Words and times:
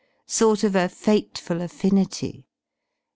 Sort 0.25 0.63
of 0.63 0.75
a 0.75 0.89
fateful 0.89 1.61
affinity. 1.61 2.47